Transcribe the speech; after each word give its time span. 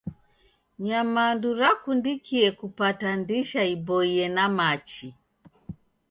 Nyamandu 0.83 1.47
rakundikie 1.61 2.47
kupata 2.59 3.07
ndisha 3.19 3.61
iboie 3.75 4.25
na 4.35 4.45
machi. 4.57 5.07